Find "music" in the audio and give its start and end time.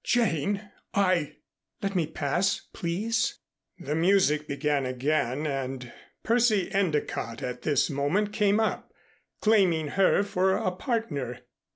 3.93-4.47